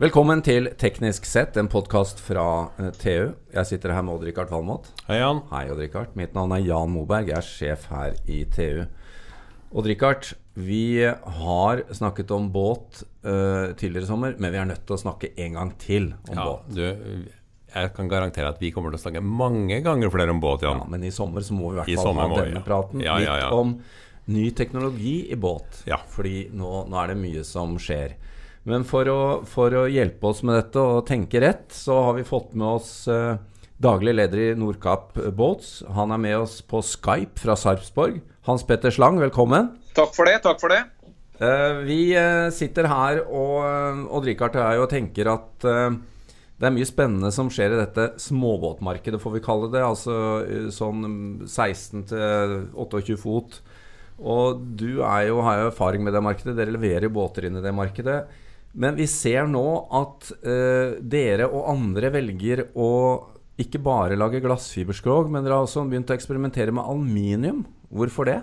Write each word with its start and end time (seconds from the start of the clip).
Velkommen 0.00 0.40
til 0.40 0.70
Teknisk 0.80 1.26
sett, 1.28 1.58
en 1.60 1.66
podkast 1.68 2.22
fra 2.24 2.42
eh, 2.80 2.86
TU. 2.96 3.34
Jeg 3.52 3.68
sitter 3.68 3.92
her 3.92 4.00
med 4.06 4.14
Odd-Rikard 4.14 4.48
Valmot. 4.48 4.86
Hei, 5.10 5.18
Jan. 5.18 5.42
Hei, 5.50 5.66
Odd-Rikard. 5.68 6.14
Mitt 6.16 6.32
navn 6.32 6.54
er 6.56 6.62
Jan 6.64 6.88
Moberg. 6.88 7.28
Jeg 7.28 7.36
er 7.36 7.44
sjef 7.44 7.84
her 7.90 8.16
i 8.24 8.38
TU. 8.48 8.86
Odd-Rikard, 9.76 10.30
vi 10.56 11.04
har 11.04 11.82
snakket 11.92 12.32
om 12.32 12.46
båt 12.54 13.02
uh, 13.28 13.76
tidligere 13.76 14.06
i 14.06 14.08
sommer, 14.08 14.40
men 14.40 14.56
vi 14.56 14.62
er 14.62 14.70
nødt 14.70 14.86
til 14.88 14.96
å 14.96 15.00
snakke 15.04 15.34
en 15.36 15.60
gang 15.60 15.74
til 15.84 16.08
om 16.30 16.32
Ja, 16.32 16.48
båt. 16.48 16.72
du, 16.72 17.28
jeg 17.76 17.92
kan 18.00 18.08
garantere 18.14 18.54
at 18.54 18.64
vi 18.64 18.72
kommer 18.72 18.96
til 18.96 19.02
å 19.02 19.04
snakke 19.04 19.20
mange 19.20 19.82
ganger 19.84 20.16
flere 20.16 20.32
om 20.32 20.40
båt, 20.40 20.64
Ja, 20.64 20.78
Jan. 20.78 20.88
men 20.96 21.04
i 21.04 21.12
sommer 21.12 21.44
så 21.44 21.52
må 21.60 21.74
vi 21.74 21.76
i 21.76 21.82
hvert 21.82 22.06
fall 22.06 22.24
ha 22.24 22.30
denne 22.38 22.56
ja. 22.56 22.64
praten. 22.72 23.04
Ja, 23.04 23.20
ja, 23.20 23.36
ja. 23.44 23.52
Litt 23.52 23.60
om 23.60 23.76
ny 24.32 24.48
teknologi 24.56 25.18
i 25.28 25.36
båt. 25.36 25.84
Ja. 25.92 26.00
Fordi 26.16 26.46
nå, 26.56 26.86
nå 26.88 27.04
er 27.04 27.12
det 27.12 27.20
mye 27.20 27.44
som 27.44 27.76
skjer. 27.76 28.16
Men 28.70 28.84
for 28.86 29.08
å, 29.10 29.20
for 29.50 29.74
å 29.74 29.86
hjelpe 29.90 30.30
oss 30.30 30.44
med 30.46 30.54
dette 30.54 30.82
og 30.82 31.06
tenke 31.08 31.40
rett, 31.42 31.66
så 31.74 31.96
har 32.06 32.18
vi 32.18 32.26
fått 32.26 32.52
med 32.54 32.78
oss 32.78 32.92
eh, 33.10 33.40
daglig 33.82 34.14
leder 34.14 34.42
i 34.44 34.48
Nordkapp 34.58 35.18
Boats. 35.34 35.80
Han 35.96 36.14
er 36.14 36.20
med 36.22 36.36
oss 36.44 36.60
på 36.62 36.82
Skype 36.84 37.40
fra 37.42 37.56
Sarpsborg. 37.58 38.20
Hans 38.46 38.62
Petter 38.68 38.94
Slang, 38.94 39.18
velkommen. 39.22 39.72
Takk 39.96 40.14
for 40.14 40.30
det. 40.30 40.38
takk 40.44 40.62
for 40.62 40.70
det. 40.70 40.84
Eh, 41.40 41.80
vi 41.88 41.98
eh, 42.14 42.46
sitter 42.54 42.86
her 42.90 43.22
og 43.24 43.58
og 44.06 44.22
drikker 44.26 44.52
til 44.52 44.62
og 44.62 44.84
og 44.84 44.90
tenker 44.92 45.32
at 45.32 45.66
eh, 45.66 45.98
det 46.60 46.68
er 46.68 46.74
mye 46.76 46.88
spennende 46.88 47.30
som 47.32 47.48
skjer 47.48 47.72
i 47.72 47.80
dette 47.80 48.04
småbåtmarkedet, 48.20 49.20
får 49.22 49.32
vi 49.38 49.42
kalle 49.44 49.70
det. 49.72 49.80
Altså 49.80 50.14
eh, 50.44 50.68
sånn 50.74 51.02
16 51.48 52.04
til 52.12 52.54
28 52.76 53.16
fot. 53.18 53.58
Og 54.20 54.60
du 54.76 55.00
er 55.00 55.30
jo, 55.30 55.40
har 55.40 55.62
jo 55.62 55.70
erfaring 55.70 56.04
med 56.04 56.12
det 56.12 56.20
markedet. 56.22 56.54
Dere 56.58 56.76
leverer 56.76 57.08
båter 57.08 57.48
inn 57.48 57.56
i 57.56 57.64
det 57.64 57.72
markedet. 57.72 58.20
Men 58.72 58.94
vi 58.94 59.06
ser 59.10 59.48
nå 59.50 59.64
at 59.98 60.30
uh, 60.44 60.96
dere 61.02 61.48
og 61.50 61.66
andre 61.72 62.12
velger 62.14 62.68
å 62.78 62.90
ikke 63.60 63.80
bare 63.82 64.16
lage 64.16 64.40
glassfiberskrog, 64.40 65.28
men 65.32 65.44
dere 65.44 65.58
har 65.58 65.66
også 65.66 65.84
begynt 65.90 66.10
å 66.12 66.16
eksperimentere 66.16 66.72
med 66.72 66.86
aluminium. 66.86 67.64
Hvorfor 67.90 68.30
det? 68.30 68.38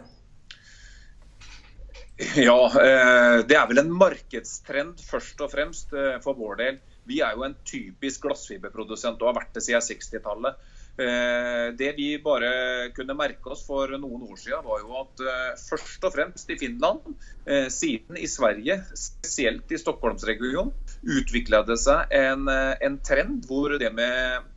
Ja, 2.36 2.58
uh, 2.74 3.40
det 3.48 3.56
er 3.56 3.70
vel 3.70 3.82
en 3.84 3.94
markedstrend 3.94 5.00
først 5.06 5.42
og 5.46 5.54
fremst 5.54 5.96
uh, 5.96 6.18
for 6.24 6.38
vår 6.38 6.60
del. 6.62 6.82
Vi 7.08 7.22
er 7.24 7.38
jo 7.38 7.46
en 7.48 7.56
typisk 7.66 8.26
glassfiberprodusent 8.28 9.22
og 9.22 9.32
har 9.32 9.40
vært 9.40 9.56
det 9.56 9.64
siden 9.64 9.86
60-tallet. 9.86 10.60
Eh, 10.98 11.68
Det 11.78 11.92
vi 11.98 12.08
bare 12.24 12.90
kunne 12.96 13.14
merke 13.18 13.52
oss 13.54 13.62
for 13.68 13.92
noen 14.02 14.24
år 14.26 14.38
siden, 14.42 14.66
var 14.66 14.82
jo 14.82 14.96
at 15.04 15.22
eh, 15.22 15.60
først 15.62 16.08
og 16.10 16.14
fremst 16.16 16.50
i 16.50 16.58
Finland, 16.58 17.06
eh, 17.46 17.68
siden 17.74 18.18
i 18.18 18.26
Sverige, 18.26 18.80
spesielt 18.98 19.72
i 19.72 19.78
Stockholmsregionen, 19.78 20.74
utvikla 21.06 21.62
det 21.68 21.78
seg 21.84 22.14
en, 22.18 22.50
en 22.50 22.98
trend 23.06 23.46
hvor 23.46 23.78
det 23.78 23.92
med 23.94 24.54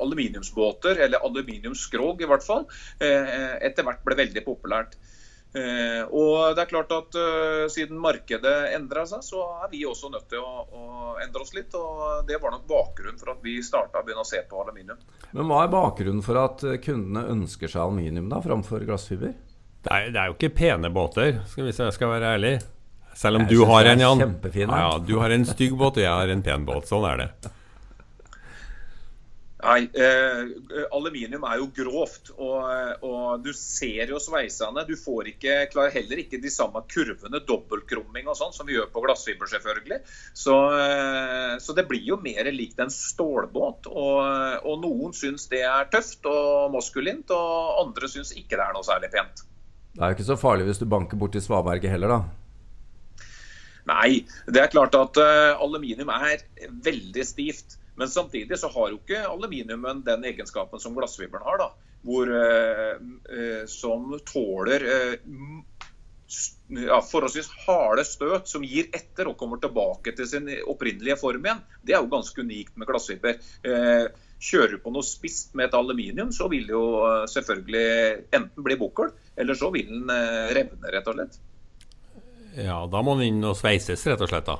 aluminiumsbåter, 0.00 0.98
eller 1.00 1.24
aluminiumsskrog 1.24 2.20
i 2.20 2.26
hvert 2.28 2.44
fall, 2.44 2.66
etter 3.00 3.86
hvert 3.86 4.02
ble 4.04 4.16
veldig 4.18 4.42
populært. 4.44 4.98
Eh, 5.50 6.02
og 6.14 6.54
det 6.54 6.62
er 6.62 6.68
klart 6.70 6.92
at 6.94 7.16
eh, 7.18 7.64
Siden 7.74 7.98
markedet 7.98 8.70
endra 8.76 9.02
seg, 9.10 9.24
så 9.26 9.42
er 9.64 9.72
vi 9.72 9.82
også 9.88 10.12
nødt 10.12 10.28
til 10.30 10.38
å, 10.38 10.62
å 10.70 10.84
endre 11.24 11.42
oss 11.42 11.54
litt. 11.56 11.74
og 11.74 12.22
Det 12.28 12.38
var 12.42 12.54
nok 12.54 12.68
bakgrunnen 12.70 13.18
for 13.18 13.34
at 13.34 13.42
vi 13.42 13.56
starta 13.66 13.98
å 14.02 14.06
begynne 14.06 14.22
å 14.22 14.30
se 14.30 14.44
på 14.46 14.62
aluminium. 14.62 15.00
Men 15.34 15.50
hva 15.50 15.64
er 15.64 15.72
bakgrunnen 15.74 16.22
for 16.26 16.38
at 16.38 16.62
eh, 16.66 16.78
kundene 16.82 17.26
ønsker 17.34 17.72
seg 17.72 17.82
aluminium 17.82 18.30
da, 18.30 18.42
framfor 18.44 18.86
glassfiber? 18.86 19.34
Det 19.80 19.96
er, 19.96 20.10
det 20.14 20.20
er 20.22 20.30
jo 20.30 20.36
ikke 20.36 20.52
pene 20.54 20.90
båter, 20.92 21.40
skal 21.50 21.66
hvis 21.66 21.80
jeg 21.82 21.96
skal 21.96 22.12
være 22.14 22.34
ærlig. 22.36 22.58
Selv 23.16 23.40
om 23.40 23.46
Jeg 23.48 23.56
du 23.56 23.64
har 23.66 23.88
en, 23.90 24.00
Jan. 24.00 24.20
Ja, 24.54 24.66
ja, 24.84 24.90
du 25.02 25.16
har 25.18 25.32
en 25.34 25.44
stygg 25.48 25.74
båt, 25.74 25.98
og 25.98 26.04
jeg 26.04 26.12
har 26.12 26.30
en 26.30 26.44
pen 26.46 26.62
båt. 26.68 26.86
Sånn 26.88 27.04
er 27.08 27.24
det. 27.24 27.50
Nei, 29.60 29.80
eh, 29.92 30.86
Aluminium 30.96 31.44
er 31.44 31.58
jo 31.60 31.66
grovt, 31.76 32.30
og, 32.38 33.02
og 33.04 33.42
du 33.44 33.50
ser 33.56 34.12
jo 34.12 34.20
sveisene. 34.22 34.84
Du 34.88 34.94
får 34.96 35.32
ikke, 35.34 35.56
klarer 35.72 35.92
heller 35.98 36.22
ikke 36.22 36.40
de 36.40 36.52
samme 36.52 36.80
kurvene, 36.88 37.42
dobbeltkrumming 37.44 38.30
og 38.30 38.38
sånn, 38.38 38.54
som 38.56 38.68
vi 38.68 38.78
gjør 38.78 38.88
på 38.94 39.04
glassfiber, 39.04 39.50
selvfølgelig. 39.50 40.00
Så, 40.32 40.56
eh, 40.78 41.54
så 41.60 41.76
det 41.76 41.86
blir 41.90 42.06
jo 42.08 42.20
mer 42.22 42.48
likt 42.54 42.80
en 42.80 42.92
stålbåt. 42.94 43.90
Og, 43.90 44.64
og 44.64 44.80
noen 44.84 45.16
syns 45.16 45.50
det 45.52 45.64
er 45.68 45.90
tøft 45.92 46.28
og 46.30 46.72
maskulint, 46.76 47.32
og 47.36 47.84
andre 47.84 48.10
syns 48.12 48.32
ikke 48.32 48.56
det 48.56 48.64
er 48.64 48.76
noe 48.76 48.86
særlig 48.86 49.12
pent. 49.12 49.44
Det 49.90 50.00
er 50.00 50.12
jo 50.12 50.20
ikke 50.20 50.30
så 50.30 50.38
farlig 50.40 50.68
hvis 50.70 50.80
du 50.80 50.86
banker 50.88 51.18
borti 51.20 51.42
svaberget 51.42 51.92
heller, 51.92 52.16
da. 52.16 53.20
Nei, 53.90 54.22
det 54.46 54.60
er 54.62 54.72
klart 54.72 54.94
at 54.94 55.18
uh, 55.18 55.60
aluminium 55.60 56.12
er 56.14 56.44
veldig 56.84 57.24
stivt. 57.26 57.76
Men 58.00 58.10
samtidig 58.12 58.58
så 58.58 58.70
har 58.72 58.92
jo 58.92 59.00
ikke 59.00 59.26
aluminiumen 59.28 60.00
den 60.06 60.24
egenskapen 60.30 60.80
som 60.82 60.96
glassfiberen 60.96 61.44
har. 61.46 61.60
da, 61.60 61.68
hvor, 62.06 62.32
eh, 62.32 62.96
eh, 63.36 63.66
Som 63.68 64.16
tåler 64.24 64.86
eh, 64.88 65.14
ja, 66.86 67.00
forholdsvis 67.02 67.50
harde 67.66 68.04
støt 68.06 68.48
som 68.48 68.64
gir 68.64 68.88
etter 68.94 69.28
og 69.28 69.36
kommer 69.36 69.60
tilbake 69.60 70.14
til 70.16 70.28
sin 70.30 70.48
opprinnelige 70.64 71.18
form 71.20 71.44
igjen. 71.44 71.62
Det 71.82 71.94
er 71.94 72.00
jo 72.02 72.12
ganske 72.16 72.40
unikt 72.40 72.76
med 72.80 72.88
glassfiber. 72.88 73.40
Eh, 73.62 74.08
Kjører 74.40 74.72
du 74.72 74.80
på 74.80 74.90
noe 74.94 75.04
spisst 75.04 75.52
med 75.52 75.68
et 75.68 75.74
aluminium, 75.76 76.30
så 76.32 76.46
vil 76.48 76.64
det 76.64 76.72
jo 76.72 76.84
eh, 77.04 77.26
selvfølgelig 77.28 77.84
enten 78.38 78.64
bli 78.64 78.76
bukkel, 78.80 79.12
eller 79.36 79.58
så 79.58 79.68
vil 79.74 79.90
den 79.90 80.12
eh, 80.14 80.52
revne, 80.56 80.92
rett 80.94 81.10
og 81.12 81.18
slett. 81.18 81.36
Ja, 82.56 82.78
da 82.88 83.02
må 83.04 83.18
den 83.18 83.34
inn 83.34 83.44
og 83.44 83.58
sveises, 83.60 84.06
rett 84.08 84.24
og 84.24 84.32
slett. 84.32 84.48
da. 84.48 84.56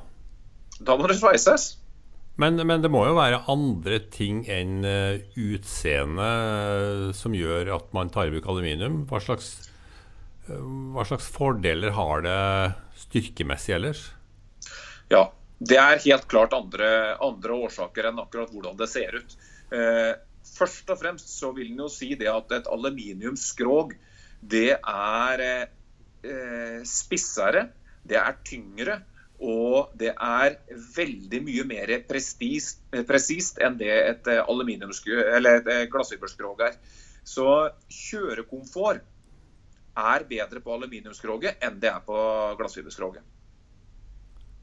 Da 0.84 0.98
må 1.00 1.08
det 1.08 1.16
sveises. 1.16 1.79
Men, 2.40 2.56
men 2.64 2.80
det 2.80 2.88
må 2.92 3.02
jo 3.04 3.16
være 3.18 3.42
andre 3.52 3.98
ting 4.12 4.44
enn 4.48 4.80
uh, 4.86 5.18
utseende 5.36 6.28
eh, 6.28 7.10
som 7.16 7.34
gjør 7.36 7.74
at 7.76 7.90
man 7.96 8.08
tar 8.12 8.30
i 8.30 8.32
bruk 8.32 8.48
aluminium. 8.48 9.02
Hva 9.10 9.20
slags, 9.20 9.50
eh, 10.48 10.62
hva 10.94 11.04
slags 11.08 11.28
fordeler 11.34 11.92
har 11.98 12.24
det 12.24 12.38
styrkemessig 13.02 13.76
ellers? 13.76 14.06
Ja, 15.12 15.26
det 15.60 15.76
er 15.82 16.00
helt 16.06 16.24
klart 16.32 16.56
andre, 16.56 17.18
andre 17.20 17.60
årsaker 17.66 18.08
enn 18.08 18.22
akkurat 18.22 18.52
hvordan 18.54 18.78
det 18.80 18.88
ser 18.88 19.20
ut. 19.20 19.36
Eh, 19.76 20.14
først 20.56 20.88
og 20.94 21.00
fremst 21.02 21.34
så 21.34 21.52
vil 21.56 21.74
en 21.74 21.84
jo 21.84 21.90
si 21.92 22.14
det 22.16 22.30
at 22.32 22.56
et 22.56 22.70
aluminiumsskrog 22.72 23.92
det 24.40 24.78
er 24.78 25.44
eh, 25.44 26.80
spissere, 26.88 27.66
det 28.08 28.16
er 28.16 28.38
tyngre, 28.48 29.02
og 29.40 29.94
det 29.96 30.12
er 30.12 30.56
veldig 30.96 31.40
mye 31.46 31.64
mer 31.68 31.92
presist, 32.08 32.82
presist 33.08 33.60
enn 33.64 33.78
det 33.80 33.92
et 33.92 34.28
eh, 34.28 34.42
eller 34.44 35.60
et 35.62 35.70
eh, 35.72 35.86
glassfiberskrog 35.92 36.60
er. 36.66 36.76
Så 37.24 37.46
kjørekomfort 37.88 39.00
er 40.00 40.24
bedre 40.28 40.60
på 40.64 40.74
aluminiumskroget 40.76 41.64
enn 41.64 41.80
det 41.80 41.90
er 41.92 42.04
på 42.04 42.16
glassfiberskroget. 42.60 43.24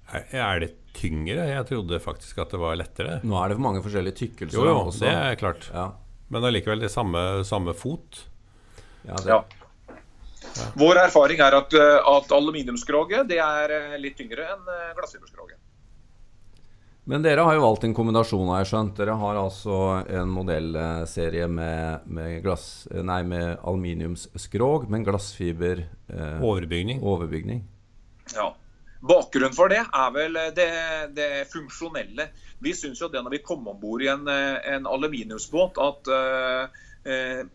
Er, 0.07 0.59
det 0.63 0.71
tyngre? 0.95 1.49
Jeg 1.49 1.65
trodde 1.67 1.99
faktisk 1.99 2.37
at 2.39 2.53
det 2.53 2.59
var 2.61 2.77
lettere. 2.79 3.17
Nå 3.27 3.35
er 3.41 3.49
det 3.49 3.57
for 3.57 3.65
mange 3.65 3.81
forskjellige 3.83 4.19
tykkelser 4.21 4.61
Jo, 4.61 4.69
jo, 4.69 4.77
også. 4.87 5.03
det 5.03 5.11
er 5.11 5.39
klart. 5.41 5.67
Ja. 5.73 5.89
Men 6.31 6.47
allikevel 6.47 6.85
det 6.85 6.91
samme, 6.93 7.43
samme 7.47 7.73
fot. 7.75 8.21
Ja, 9.03 9.17
det, 9.17 9.33
Ja. 9.33 9.41
Vår 10.77 10.99
erfaring 11.05 11.41
er 11.43 11.57
at, 11.57 11.73
eh, 11.73 12.09
at 12.17 12.31
aluminiumskroget 12.35 13.27
det 13.29 13.39
er 13.43 13.73
eh, 13.75 13.95
litt 14.01 14.17
tyngre 14.19 14.45
enn 14.53 14.69
eh, 14.73 14.93
glassfiberskroget. 14.97 15.59
Men 17.07 17.23
dere 17.23 17.45
har 17.47 17.55
jo 17.55 17.63
valgt 17.63 17.85
en 17.87 17.93
kombinasjon, 17.95 18.49
har 18.51 18.65
jeg 18.65 18.67
skjønt. 18.73 18.97
Dere 18.99 19.13
har 19.15 19.37
altså 19.39 19.77
en 20.11 20.31
modellserie 20.35 21.45
med, 21.47 22.03
med, 22.11 22.41
glass, 22.43 22.83
nei, 22.91 23.21
med 23.23 23.53
aluminiumsskrog, 23.63 24.89
men 24.91 25.05
glassfiber 25.07 25.85
eh, 25.85 26.43
Overbygning. 26.43 26.99
overbygning. 26.99 27.63
Ja. 28.35 28.49
Bakgrunnen 29.07 29.55
for 29.55 29.71
det 29.71 29.85
er 29.85 30.11
vel 30.11 30.35
det, 30.57 30.67
det 31.15 31.29
funksjonelle. 31.53 32.27
Vi 32.59 32.73
syns 32.75 32.99
jo 32.99 33.07
det 33.13 33.21
når 33.23 33.37
vi 33.37 33.43
kom 33.45 33.63
om 33.71 33.79
bord 33.79 34.03
i 34.03 34.09
en, 34.11 34.27
en 34.27 34.89
aluminiumsbåt, 34.89 35.79
at 35.79 36.11
eh, 36.11 37.45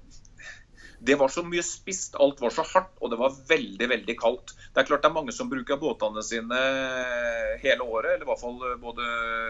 det 1.03 1.17
var 1.19 1.31
så 1.35 1.43
mye 1.43 1.63
spist, 1.67 2.15
alt 2.23 2.41
var 2.43 2.53
så 2.55 2.63
hardt, 2.67 2.93
og 3.03 3.11
det 3.11 3.19
var 3.19 3.35
veldig 3.49 3.89
veldig 3.91 4.15
kaldt. 4.21 4.53
Det 4.71 4.83
er 4.83 4.87
klart 4.87 5.03
det 5.03 5.11
er 5.11 5.17
mange 5.17 5.35
som 5.35 5.51
bruker 5.51 5.81
båtene 5.81 6.23
sine 6.23 6.61
hele 7.63 7.83
året, 7.83 8.15
eller 8.15 8.27
i 8.27 8.31
hvert 8.31 8.43
fall 8.43 8.61
både 8.83 9.09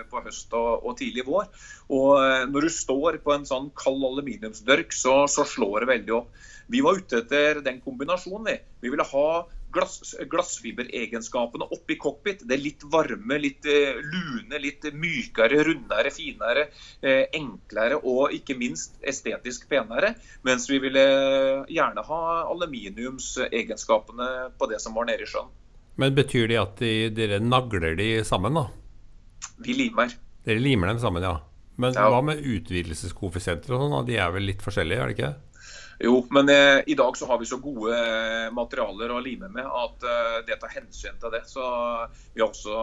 på 0.09 0.23
høst 0.25 0.57
og, 0.57 0.87
og 0.89 0.97
tidlig 1.01 1.27
vår. 1.29 1.51
Og 1.93 2.09
eh, 2.23 2.47
når 2.49 2.67
du 2.67 2.73
står 2.73 3.21
på 3.25 3.35
en 3.35 3.45
sånn 3.49 3.69
kald 3.77 4.01
aluminiumsdørk, 4.09 4.97
så, 4.97 5.19
så 5.29 5.45
slår 5.49 5.85
det 5.85 5.93
veldig 5.93 6.17
opp. 6.23 6.33
Vi 6.73 6.81
var 6.85 7.01
ute 7.03 7.21
etter 7.21 7.61
den 7.65 7.83
kombinasjonen. 7.85 8.49
Vi, 8.49 8.87
vi 8.87 8.95
ville 8.95 9.09
ha 9.13 9.27
glass, 9.73 10.15
glassfiberegenskapene 10.31 11.67
oppi 11.75 11.97
cockpit. 12.01 12.45
Det 12.47 12.55
er 12.57 12.63
litt 12.63 12.85
varme, 12.93 13.39
litt 13.41 13.67
eh, 13.67 13.99
lune, 14.03 14.59
litt 14.63 14.85
mykere, 14.93 15.63
rundere, 15.67 16.13
finere, 16.15 16.67
eh, 17.01 17.25
enklere 17.39 17.99
og 18.03 18.35
ikke 18.37 18.57
minst 18.61 18.99
estetisk 19.03 19.69
penere. 19.73 20.15
Mens 20.47 20.69
vi 20.71 20.79
ville 20.83 21.05
gjerne 21.73 22.05
ha 22.09 22.23
aluminiumsegenskapene 22.53 24.29
på 24.59 24.67
det 24.71 24.81
som 24.81 24.95
var 24.95 25.09
nede 25.09 25.25
i 25.27 25.31
sjøen. 25.31 25.51
Men 26.01 26.15
betyr 26.17 26.49
det 26.49 26.61
at 26.61 26.77
de, 26.81 26.93
dere 27.13 27.41
nagler 27.45 27.97
de 27.99 28.11
sammen, 28.25 28.55
da? 28.57 28.69
Vi 29.63 29.75
limer. 29.77 30.13
Dere 30.47 30.63
limer 30.63 30.89
dem 30.93 31.01
sammen, 31.03 31.23
ja. 31.27 31.39
Men 31.77 31.95
Ja. 31.97 32.09
hva 32.11 32.23
med 32.25 32.41
utvidelseskoeffisienter 32.45 33.73
og 33.75 33.81
sånn? 33.83 34.07
De 34.07 34.17
er 34.17 34.31
vel 34.33 34.43
litt 34.49 34.63
forskjellige, 34.65 35.01
er 35.01 35.09
det 35.09 35.17
ikke? 35.19 35.35
Jo, 36.03 36.17
men 36.35 36.49
eh, 36.51 36.81
i 36.91 36.95
dag 36.99 37.15
så 37.17 37.29
har 37.31 37.39
vi 37.39 37.47
så 37.47 37.61
gode 37.63 37.95
eh, 37.95 38.49
materialer 38.51 39.13
å 39.15 39.21
lime 39.23 39.47
med 39.55 39.63
at 39.63 40.03
eh, 40.03 40.39
det 40.49 40.57
tar 40.59 40.73
hensyn 40.75 41.21
til 41.23 41.31
det. 41.31 41.45
Så 41.47 41.63
vi 42.35 42.43
har 42.43 42.49
også 42.49 42.81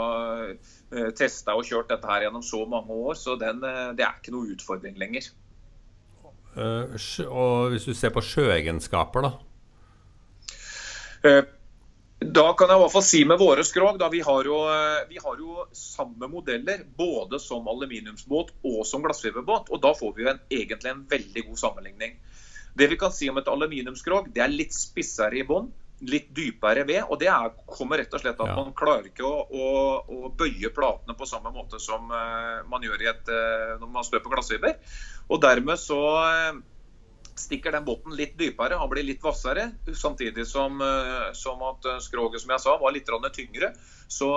eh, 0.55 1.09
testa 1.17 1.57
og 1.59 1.67
kjørt 1.67 1.91
dette 1.91 2.07
her 2.07 2.23
gjennom 2.23 2.45
så 2.47 2.63
mange 2.69 2.95
år, 2.95 3.19
så 3.19 3.35
den, 3.41 3.59
eh, 3.67 3.91
det 3.97 4.05
er 4.07 4.15
ikke 4.21 4.31
noe 4.37 4.53
utfordring 4.55 4.95
lenger. 5.01 5.27
Eh, 6.55 6.95
og 7.27 7.75
hvis 7.75 7.89
du 7.89 7.91
ser 7.91 8.15
på 8.15 8.23
sjøegenskaper, 8.23 9.27
da. 9.27 9.35
Eh, 11.27 11.41
Da 12.19 12.49
kan 12.51 12.67
jeg 12.67 12.75
i 12.75 12.81
hvert 12.81 12.91
fall 12.91 13.03
si 13.07 13.19
med 13.27 13.39
våre 13.39 13.63
skrog, 13.63 13.95
da 13.99 14.09
vi 14.11 14.19
har 14.19 14.47
jo, 14.47 14.57
vi 15.07 15.19
har 15.23 15.37
jo 15.39 15.67
samme 15.71 16.27
modeller 16.27 16.81
både 16.99 17.39
som 17.39 17.67
aluminiumsbåt 17.71 18.49
og 18.67 18.81
som 18.87 19.03
glassfiberbåt. 19.05 19.71
Og 19.71 19.79
da 19.83 19.93
får 19.95 20.11
vi 20.17 20.25
jo 20.25 20.31
en, 20.33 20.41
egentlig 20.51 20.91
en 20.91 21.05
veldig 21.07 21.45
god 21.47 21.61
sammenligning. 21.61 22.17
Det 22.77 22.87
vi 22.87 22.97
kan 22.99 23.13
si 23.13 23.29
om 23.29 23.37
et 23.41 23.49
aluminiumskrog, 23.49 24.29
det 24.33 24.43
er 24.43 24.51
litt 24.53 24.75
spissere 24.75 25.39
i 25.39 25.45
bånn, 25.47 25.69
litt 26.07 26.29
dypere 26.35 26.85
ved. 26.87 27.03
Og 27.09 27.19
det 27.19 27.29
er, 27.31 27.51
kommer 27.67 27.99
rett 27.99 28.13
og 28.13 28.23
slett 28.23 28.39
at 28.39 28.47
Ja. 28.47 28.55
man 28.55 28.73
klarer 28.73 29.07
ikke 29.09 29.27
å, 29.27 29.43
å, 29.49 29.67
å 30.07 30.31
bøye 30.31 30.71
platene 30.75 31.15
på 31.17 31.27
samme 31.27 31.51
måte 31.51 31.79
som 31.79 32.11
uh, 32.11 32.63
man 32.69 32.83
gjør 32.83 33.03
i 33.03 33.11
et, 33.11 33.31
uh, 33.31 33.77
når 33.81 33.93
man 33.97 34.07
støper 34.07 34.31
glassfiber. 34.31 34.77
Og 35.29 35.41
dermed 35.41 35.79
så 35.79 35.99
uh, 36.23 36.59
stikker 37.39 37.71
den 37.75 37.85
båten 37.87 38.15
litt 38.15 38.37
dypere, 38.39 38.79
han 38.79 38.91
blir 38.91 39.07
litt 39.07 39.23
hvassere. 39.23 39.69
Samtidig 39.95 40.43
som, 40.47 40.81
som 41.31 41.61
at 41.63 41.85
skroget 42.03 42.43
som 42.43 42.51
jeg 42.51 42.59
sa, 42.59 42.73
var 42.81 42.91
litt 42.91 43.07
tyngre. 43.31 43.71
Så, 44.11 44.27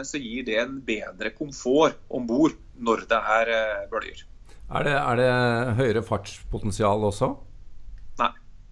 så 0.00 0.16
gir 0.16 0.46
det 0.46 0.56
en 0.56 0.78
bedre 0.80 1.34
komfort 1.36 1.98
om 2.08 2.24
bord 2.24 2.56
når 2.80 3.04
det 3.10 3.18
er 3.34 3.52
bølger. 3.92 4.24
Er 4.72 4.84
det, 4.86 4.96
er 4.96 5.20
det 5.20 5.28
høyere 5.76 6.02
fartspotensial 6.08 7.04
også? 7.04 7.34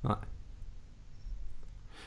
Nei. 0.04 0.19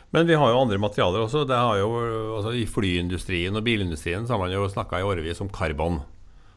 Men 0.10 0.26
vi 0.26 0.38
har 0.42 0.52
jo 0.52 0.62
andre 0.64 0.80
materialer 0.82 1.26
også. 1.26 1.44
Det 1.50 1.58
har 1.58 1.78
jo, 1.78 1.90
altså 2.38 2.54
I 2.58 2.66
flyindustrien 2.70 3.56
og 3.56 3.66
bilindustrien 3.66 4.26
så 4.26 4.36
har 4.36 4.42
man 4.42 4.54
jo 4.54 4.70
snakka 4.70 5.02
i 5.02 5.06
årevis 5.06 5.42
om 5.44 5.52
karbon. 5.54 6.00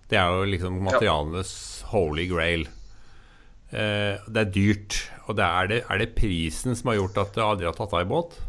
Det 0.08 0.19
er 0.20 0.32
jo 0.32 0.49
liksom 0.49 0.79
materialenes 0.84 1.52
holy 1.93 2.26
grail. 2.31 2.64
Eh, 3.73 4.17
det 4.29 4.40
er 4.40 4.55
dyrt. 4.55 4.99
Og 5.26 5.37
det 5.37 5.44
er, 5.44 5.69
det, 5.69 5.82
er 5.84 6.00
det 6.00 6.14
prisen 6.17 6.76
som 6.76 6.93
har 6.93 7.00
gjort 7.00 7.20
at 7.23 7.37
det 7.37 7.44
aldri 7.44 7.69
har 7.69 7.76
tatt 7.76 7.93
av 7.96 8.05
i 8.05 8.08
båt? 8.08 8.40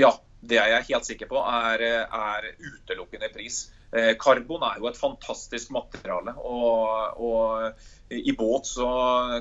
Ja, 0.00 0.12
det 0.40 0.60
er 0.60 0.70
jeg 0.76 0.88
helt 0.92 1.08
sikker 1.08 1.28
på 1.32 1.40
er, 1.40 1.84
er 2.04 2.50
utelukkende 2.60 3.32
pris. 3.32 3.66
Eh, 3.90 4.14
Karbon 4.18 4.62
er 4.62 4.78
jo 4.78 4.88
et 4.90 4.98
fantastisk 4.98 5.72
materiale. 5.74 6.34
Og, 6.46 7.20
og 7.20 8.14
i 8.14 8.34
båt 8.38 8.70
så 8.70 8.90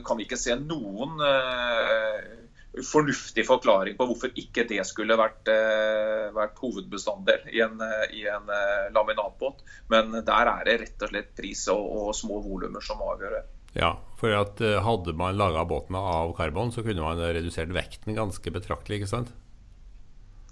kan 0.06 0.20
vi 0.20 0.26
ikke 0.26 0.40
se 0.40 0.56
noen 0.60 1.22
eh, 1.26 2.80
fornuftig 2.86 3.46
forklaring 3.48 3.98
på 3.98 4.08
hvorfor 4.10 4.34
ikke 4.40 4.66
det 4.70 4.82
skulle 4.90 5.18
vært, 5.20 5.50
eh, 5.54 6.30
vært 6.36 6.60
hovedbestanddel 6.62 7.50
i 7.54 7.62
en, 7.66 7.78
i 8.16 8.26
en 8.30 8.50
laminatbåt. 8.96 9.64
Men 9.94 10.18
der 10.18 10.54
er 10.56 10.66
det 10.68 10.80
rett 10.86 11.08
og 11.08 11.14
slett 11.14 11.34
pris 11.38 11.68
og, 11.74 11.86
og 11.86 12.12
små 12.18 12.42
volumer 12.46 12.86
som 12.86 13.02
avgjør 13.06 13.40
det. 13.40 13.46
Ja, 13.78 13.94
for 14.18 14.34
hadde 14.34 15.14
man 15.14 15.38
laga 15.38 15.62
båtene 15.70 16.02
av 16.02 16.32
karbon, 16.38 16.72
så 16.74 16.82
kunne 16.82 17.06
man 17.06 17.22
redusert 17.22 17.70
vekten 17.70 18.18
ganske 18.18 18.54
betraktelig, 18.56 19.04
ikke 19.04 19.12
sant? 19.12 19.30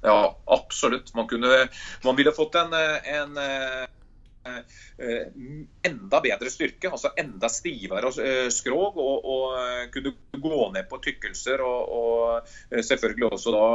Ja, 0.07 0.17
absolutt. 0.57 1.13
Man, 1.17 1.27
kunne, 1.29 1.67
man 2.05 2.17
ville 2.17 2.31
fått 2.35 2.55
en, 2.55 2.73
en 2.73 3.37
eh, 3.43 3.85
eh, 4.47 5.23
enda 5.89 6.21
bedre 6.23 6.51
styrke, 6.53 6.91
altså 6.91 7.11
enda 7.19 7.49
stivere 7.51 8.11
eh, 8.23 8.49
skrog, 8.53 8.97
og, 8.97 9.25
og 9.27 9.89
kunne 9.93 10.13
gå 10.47 10.61
ned 10.75 10.87
på 10.89 11.01
tykkelser, 11.03 11.63
og, 11.65 11.97
og 11.97 12.77
selvfølgelig 12.91 13.31
også 13.31 13.55
da 13.55 13.65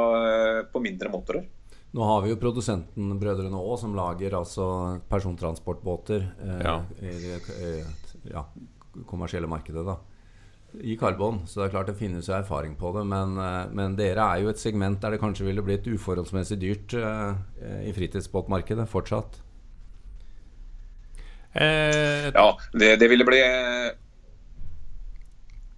på 0.72 0.82
mindre 0.84 1.12
motorer. 1.12 1.50
Nå 1.92 2.04
har 2.08 2.22
vi 2.24 2.30
jo 2.32 2.38
produsenten 2.40 3.10
Brødrene 3.20 3.58
Aa 3.60 3.74
som 3.76 3.92
lager 3.96 4.32
altså 4.38 4.66
persontransportbåter 5.12 6.24
eh, 6.24 6.62
Ja. 6.64 6.78
i 7.04 7.12
det 7.20 7.42
ja, 8.32 8.46
kommersielle 9.08 9.50
markedet. 9.50 9.84
da 9.84 9.98
i 10.80 10.96
karbon, 10.96 11.42
så 11.46 11.60
det 11.60 11.66
er 11.66 11.72
klart 11.74 11.90
det 11.90 11.98
finnes 11.98 12.28
jo 12.28 12.34
erfaring 12.36 12.74
på 12.80 12.92
det. 12.96 13.04
Men, 13.10 13.36
eh, 13.36 13.66
men 13.76 13.96
dere 13.98 14.24
er 14.24 14.42
jo 14.44 14.52
et 14.52 14.60
segment 14.62 15.00
der 15.02 15.10
det 15.16 15.20
kanskje 15.22 15.46
ville 15.48 15.64
blitt 15.66 15.86
uforholdsmessig 15.90 16.58
dyrt 16.62 16.94
eh, 16.96 17.34
i 17.88 17.92
fritidsbåtmarkedet 17.96 18.88
fortsatt. 18.88 19.40
Eh, 21.52 22.28
et, 22.30 22.34
Ja, 22.34 22.48
det, 22.72 22.94
det 23.02 23.08
ville 23.12 23.26
bli 23.28 23.40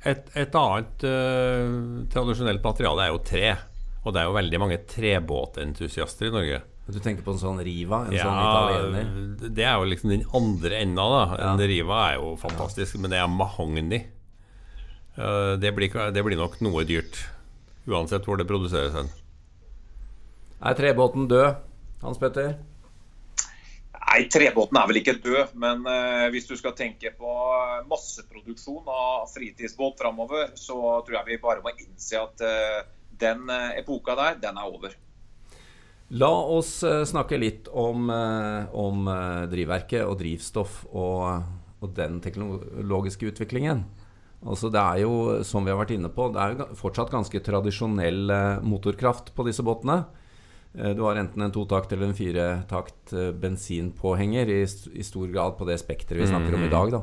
et, 0.04 0.28
et 0.36 0.54
annet 0.60 1.04
eh, 1.08 1.74
tradisjonelt 2.12 2.62
materiale 2.64 3.06
er 3.06 3.14
jo 3.14 3.22
tre. 3.24 3.48
Og 4.04 4.12
det 4.12 4.20
er 4.20 4.28
jo 4.28 4.36
veldig 4.36 4.58
mange 4.60 4.78
trebåtentusiaster 4.90 6.28
i 6.28 6.32
Norge. 6.34 6.58
Du 6.84 6.98
tenker 7.00 7.24
på 7.24 7.32
en 7.32 7.40
sånn 7.40 7.62
Riva, 7.64 8.02
en 8.04 8.12
Ja, 8.12 8.26
sånn 8.26 8.42
italiener? 8.44 9.52
det 9.56 9.64
er 9.64 9.78
jo 9.80 9.86
liksom 9.88 10.10
den 10.12 10.26
andre 10.36 10.82
enda, 10.84 11.06
da. 11.08 11.22
Ja. 11.40 11.52
En 11.54 11.62
Riva 11.70 12.00
er 12.10 12.18
jo 12.18 12.34
fantastisk, 12.36 12.98
men 13.00 13.14
det 13.14 13.22
er 13.22 13.30
mahogni. 13.32 14.02
Eh, 15.16 15.54
det, 15.62 15.72
blir, 15.76 15.94
det 16.12 16.22
blir 16.26 16.38
nok 16.40 16.58
noe 16.64 16.84
dyrt, 16.88 17.20
uansett 17.86 18.26
hvor 18.26 18.40
det 18.40 18.48
produseres 18.48 18.96
hen. 18.96 19.10
Er 20.64 20.78
trebåten 20.78 21.28
død, 21.30 21.60
Hans 22.02 22.20
Petter? 22.20 22.56
Nei, 24.14 24.26
trebåten 24.30 24.78
er 24.78 24.90
vel 24.90 25.00
ikke 25.00 25.16
død, 25.22 25.54
men 25.58 25.86
eh, 25.90 26.26
hvis 26.34 26.46
du 26.50 26.54
skal 26.58 26.74
tenke 26.78 27.10
på 27.18 27.30
masseproduksjon 27.90 28.90
av 28.90 29.30
fritidsbåt 29.32 29.98
framover, 30.02 30.52
så 30.58 30.76
tror 31.06 31.18
jeg 31.18 31.32
vi 31.32 31.40
bare 31.42 31.64
må 31.64 31.72
innse 31.74 32.20
at 32.20 32.44
eh, 32.44 32.84
den 33.18 33.48
eh, 33.50 33.80
epoka 33.80 34.14
der, 34.18 34.38
den 34.42 34.60
er 34.60 34.70
over. 34.70 34.94
La 36.14 36.30
oss 36.30 36.76
eh, 36.86 37.02
snakke 37.08 37.40
litt 37.40 37.70
om, 37.70 38.06
eh, 38.12 38.70
om 38.76 39.08
eh, 39.10 39.44
drivverket 39.50 40.04
og 40.04 40.18
drivstoff 40.20 40.84
og, 40.92 41.46
og 41.80 41.94
den 41.96 42.20
teknologiske 42.22 43.32
utviklingen. 43.32 43.82
Altså 44.44 44.68
det 44.72 44.80
er 44.80 45.00
jo, 45.04 45.14
som 45.46 45.64
vi 45.64 45.72
har 45.72 45.80
vært 45.80 45.94
inne 45.96 46.10
på, 46.12 46.28
det 46.34 46.42
er 46.42 46.52
jo 46.52 46.66
fortsatt 46.76 47.12
ganske 47.12 47.40
tradisjonell 47.46 48.30
eh, 48.30 48.62
motorkraft 48.66 49.32
på 49.36 49.46
disse 49.48 49.64
båtene. 49.64 50.02
Eh, 50.76 50.92
Du 50.92 51.04
har 51.06 51.16
enten 51.16 51.42
en 51.46 51.54
totakt 51.54 51.92
eller 51.92 52.10
en 52.10 52.16
firetakt 52.18 53.14
eh, 53.16 53.30
bensinpåhenger 53.32 54.52
i, 54.52 54.62
i 54.64 55.06
stor 55.06 55.30
grad 55.32 55.56
på 55.56 55.68
det 55.68 55.78
spekteret 55.80 56.26
vi 56.26 56.28
snakker 56.28 56.58
om 56.58 56.66
i 56.66 56.72
dag. 56.72 56.92
da. 56.98 57.02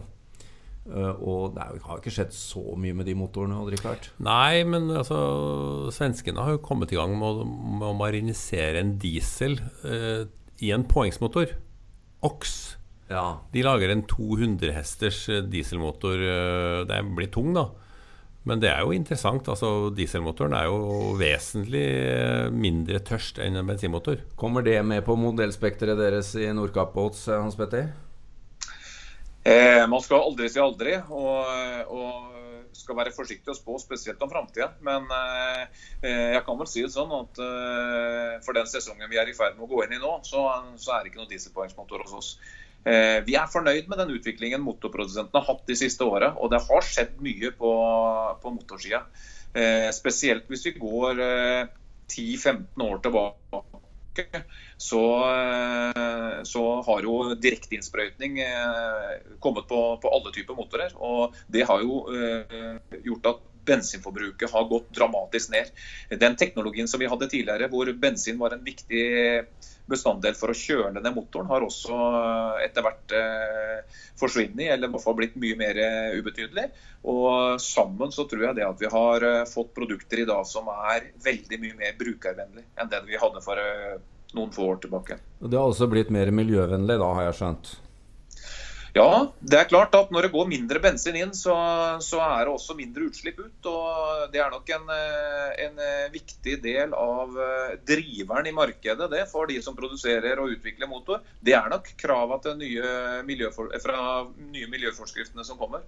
Uh, 0.81 1.13
Og 1.21 1.53
det 1.53 1.61
jo, 1.75 1.81
har 1.85 1.97
jo 1.97 2.01
ikke 2.01 2.13
skjedd 2.13 2.31
så 2.33 2.61
mye 2.73 2.95
med 2.97 3.05
de 3.05 3.13
motorene, 3.13 3.57
Odd-Rikard. 3.61 4.07
Nei, 4.25 4.63
men 4.65 4.89
altså 4.89 5.89
Svenskene 5.93 6.41
har 6.41 6.55
jo 6.55 6.63
kommet 6.65 6.91
i 6.91 6.97
gang 6.97 7.13
med 7.19 7.43
å, 7.43 7.45
med 7.45 7.85
å 7.85 7.97
marinisere 7.99 8.81
en 8.81 8.95
diesel 9.01 9.59
uh, 9.85 10.25
i 10.61 10.71
en 10.73 10.85
påhengsmotor. 10.89 11.53
OX. 12.25 12.55
Ja. 13.11 13.23
De 13.51 13.63
lager 13.65 13.91
en 13.91 14.03
200 14.07 14.71
hesters 14.75 15.21
eh, 15.29 15.41
dieselmotor. 15.51 16.21
eh, 16.23 16.85
Det 16.87 17.01
blir 17.17 17.31
tung, 17.33 17.53
da. 17.57 17.67
Men 18.43 18.61
det 18.63 18.71
er 18.71 18.81
jo 18.85 18.93
interessant. 18.95 19.47
altså 19.53 19.91
Dieselmotoren 19.93 20.55
er 20.57 20.69
jo 20.69 21.13
vesentlig 21.19 21.83
eh, 21.85 22.47
mindre 22.53 23.01
tørst 23.05 23.41
enn 23.43 23.59
en 23.59 23.67
bensinmotor. 23.69 24.23
Kommer 24.39 24.65
det 24.65 24.79
med 24.85 25.03
på 25.05 25.17
modellspekteret 25.19 25.99
deres 25.99 26.33
i 26.39 26.49
Nordkapp 26.57 26.95
Boats, 26.95 27.27
eh, 27.29 27.41
Hans 27.41 27.59
Petter? 27.59 27.91
Eh, 29.43 29.87
man 29.89 30.01
skal 30.05 30.21
aldri 30.21 30.49
si 30.53 30.59
aldri, 30.61 30.97
og, 31.09 31.87
og 31.89 32.75
skal 32.77 32.97
være 32.97 33.13
forsiktig 33.15 33.51
å 33.51 33.57
spå, 33.57 33.77
spesielt 33.81 34.21
om 34.23 34.29
framtida. 34.31 34.69
Men 34.85 35.07
eh, 35.17 35.63
eh, 36.05 36.27
jeg 36.37 36.43
kan 36.47 36.59
vel 36.59 36.69
si 36.69 36.83
det 36.85 36.93
sånn 36.93 37.13
at 37.17 37.41
eh, 37.45 38.35
for 38.45 38.57
den 38.57 38.69
sesongen 38.69 39.09
vi 39.11 39.19
er 39.21 39.29
i 39.31 39.37
ferd 39.37 39.57
med 39.57 39.65
å 39.65 39.71
gå 39.73 39.83
inn 39.85 39.97
i 39.97 40.01
nå, 40.01 40.13
så, 40.27 40.45
så 40.81 40.95
er 40.95 41.03
det 41.03 41.11
ikke 41.11 41.23
noe 41.23 41.31
dieselpoengsmotor 41.31 42.05
hos 42.05 42.17
oss. 42.21 42.31
Eh, 42.81 43.19
vi 43.27 43.35
er 43.37 43.51
fornøyd 43.51 43.89
med 43.91 43.99
den 44.01 44.15
utviklingen 44.15 44.63
motorprodusentene 44.65 45.41
har 45.41 45.53
hatt 45.53 45.67
de 45.69 45.77
siste 45.77 46.07
åra, 46.07 46.31
og 46.37 46.49
det 46.53 46.63
har 46.65 46.87
skjedd 46.87 47.19
mye 47.21 47.51
på, 47.57 47.73
på 48.41 48.55
motorsida. 48.55 49.03
Eh, 49.53 49.89
spesielt 49.93 50.49
hvis 50.49 50.65
vi 50.69 50.77
går 50.79 51.21
eh, 51.21 51.69
10-15 52.11 52.87
år 52.87 53.01
tilbake 53.03 54.41
så, 54.77 55.03
eh, 55.31 56.43
så 56.43 56.63
har 56.81 57.03
jo 57.05 57.35
direkteinnsprøytning 57.35 58.39
eh, 58.43 59.11
kommet 59.39 59.67
på, 59.69 59.79
på 60.01 60.11
alle 60.11 60.33
typer 60.35 60.57
motorer. 60.57 60.95
Og 60.97 61.37
det 61.47 61.63
har 61.69 61.83
jo 61.85 62.01
eh, 62.11 62.81
gjort 63.05 63.29
at 63.31 63.40
bensinforbruket 63.65 64.51
har 64.51 64.69
gått 64.69 64.89
dramatisk 64.95 65.51
ned. 65.53 65.71
Den 66.19 66.35
teknologien 66.35 66.87
som 66.87 66.99
vi 66.99 67.09
hadde 67.11 67.29
tidligere, 67.29 67.69
hvor 67.71 67.91
bensin 67.93 68.39
var 68.39 68.55
en 68.55 68.63
viktig 68.65 69.05
bestanddel 69.91 70.35
for 70.37 70.53
å 70.53 70.57
kjøle 70.57 71.01
ned 71.01 71.15
motoren, 71.15 71.49
har 71.51 71.65
også 71.65 71.97
eh, 71.97 72.63
etter 72.67 72.85
hvert 72.85 73.15
eh, 73.17 73.99
forsvunnet, 74.19 74.67
eller 74.69 74.87
i 74.87 74.93
hvert 74.93 75.03
fall 75.03 75.17
blitt 75.19 75.35
mye 75.41 75.57
mer 75.59 75.81
eh, 75.81 76.17
ubetydelig. 76.19 76.69
Og 77.11 77.59
sammen 77.63 78.13
så 78.13 78.27
tror 78.29 78.47
jeg 78.47 78.59
det 78.61 78.67
at 78.67 78.81
vi 78.81 78.91
har 78.93 79.27
eh, 79.27 79.43
fått 79.49 79.73
produkter 79.77 80.23
i 80.23 80.27
dag 80.29 80.47
som 80.47 80.69
er 80.71 81.11
veldig 81.25 81.61
mye 81.65 81.77
mer 81.83 81.99
brukervennlig 81.99 82.65
enn 82.79 82.91
det 82.91 83.03
vi 83.09 83.19
hadde 83.19 83.43
for 83.43 83.59
noen 84.37 84.51
få 84.55 84.69
år 84.73 84.83
tilbake. 84.85 85.19
Det 85.41 85.57
har 85.57 85.67
også 85.67 85.89
blitt 85.91 86.11
mer 86.13 86.31
miljøvennlig, 86.35 86.99
da, 87.01 87.13
har 87.17 87.31
jeg 87.31 87.39
skjønt? 87.41 87.73
Ja, 88.93 89.31
det 89.39 89.55
er 89.55 89.69
klart 89.71 89.93
at 89.95 90.09
når 90.11 90.25
det 90.25 90.33
går 90.33 90.49
mindre 90.51 90.81
bensin 90.83 91.15
inn, 91.15 91.31
så, 91.35 91.53
så 92.03 92.19
er 92.25 92.43
det 92.43 92.51
også 92.51 92.75
mindre 92.75 93.05
utslipp 93.07 93.39
ut. 93.39 93.69
og 93.71 94.25
Det 94.33 94.41
er 94.43 94.51
nok 94.51 94.67
en, 94.75 94.91
eh, 94.91 95.51
en, 95.67 95.79
eh, 95.79 96.09
viktig 96.11 96.57
del 96.63 96.95
av 96.97 97.37
eh, 97.39 97.77
driveren 97.87 98.49
i 98.51 98.55
markedet 98.55 99.07
det 99.13 99.23
for 99.31 99.47
de 99.47 99.61
som 99.63 99.77
produserer 99.77 100.43
og 100.43 100.57
utvikler 100.57 100.91
motor. 100.91 101.23
Det 101.39 101.55
er 101.55 101.71
nok 101.71 101.87
krava 102.01 102.41
til 102.43 102.59
nye 102.59 103.23
miljøfor, 103.27 103.71
fra 103.79 104.27
nye 104.51 104.67
miljøforskriftene 104.75 105.47
som 105.47 105.61
kommer. 105.61 105.87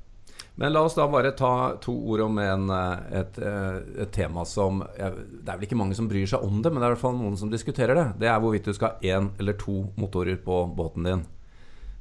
Men 0.56 0.72
la 0.72 0.86
oss 0.86 0.96
da 0.96 1.10
bare 1.10 1.34
ta 1.36 1.76
to 1.84 1.92
ord 2.14 2.24
om 2.30 2.40
en, 2.40 2.70
et, 3.12 3.40
et, 3.42 4.12
tema 4.14 4.44
som 4.46 4.84
Det 4.86 5.50
er 5.50 5.56
vel 5.58 5.66
ikke 5.66 5.78
mange 5.80 5.98
som 5.98 6.08
bryr 6.08 6.30
seg 6.30 6.46
om 6.46 6.62
det, 6.62 6.70
men 6.72 6.80
det 6.80 6.86
er 6.86 6.94
i 6.94 6.96
hvert 6.96 7.04
fall 7.04 7.18
noen 7.18 7.36
som 7.42 7.52
diskuterer 7.52 7.98
det. 7.98 8.10
Det 8.22 8.30
er 8.30 8.40
hvorvidt 8.40 8.70
du 8.70 8.78
skal 8.78 8.94
ha 8.94 9.16
én 9.16 9.34
eller 9.42 9.58
to 9.60 9.82
motorer 10.00 10.38
på 10.40 10.64
båten 10.78 11.10
din. 11.10 11.26